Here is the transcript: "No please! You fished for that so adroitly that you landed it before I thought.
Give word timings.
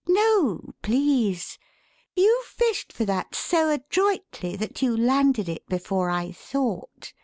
"No 0.09 0.73
please! 0.81 1.59
You 2.15 2.41
fished 2.47 2.91
for 2.91 3.05
that 3.05 3.35
so 3.35 3.69
adroitly 3.69 4.55
that 4.55 4.81
you 4.81 4.97
landed 4.97 5.47
it 5.47 5.67
before 5.67 6.09
I 6.09 6.31
thought. 6.31 7.13